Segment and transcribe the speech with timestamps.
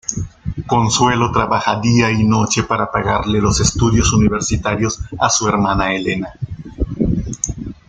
[0.65, 6.33] Consuelo trabaja día y noche para pagarle los estudios universitarios a su hermana Elena.